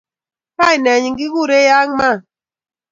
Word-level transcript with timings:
Kainenyi 0.55 1.11
keguure, 1.17 1.57
young 1.69 1.91
man 1.97 2.17